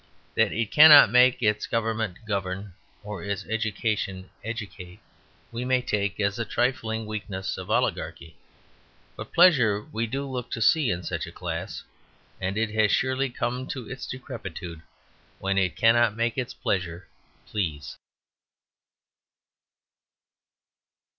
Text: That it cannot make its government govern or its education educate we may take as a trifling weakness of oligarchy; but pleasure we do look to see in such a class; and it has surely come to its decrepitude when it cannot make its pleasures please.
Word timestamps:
That 0.33 0.51
it 0.51 0.71
cannot 0.71 1.11
make 1.11 1.43
its 1.43 1.67
government 1.67 2.25
govern 2.25 2.73
or 3.03 3.23
its 3.23 3.45
education 3.45 4.31
educate 4.43 4.99
we 5.51 5.63
may 5.63 5.79
take 5.83 6.19
as 6.19 6.39
a 6.39 6.43
trifling 6.43 7.05
weakness 7.05 7.55
of 7.55 7.69
oligarchy; 7.69 8.35
but 9.15 9.31
pleasure 9.31 9.79
we 9.79 10.07
do 10.07 10.25
look 10.25 10.49
to 10.53 10.59
see 10.59 10.89
in 10.89 11.03
such 11.03 11.27
a 11.27 11.31
class; 11.31 11.83
and 12.39 12.57
it 12.57 12.71
has 12.71 12.91
surely 12.91 13.29
come 13.29 13.67
to 13.67 13.87
its 13.91 14.07
decrepitude 14.07 14.81
when 15.37 15.59
it 15.59 15.75
cannot 15.75 16.15
make 16.17 16.35
its 16.35 16.55
pleasures 16.55 17.03
please. 17.45 17.95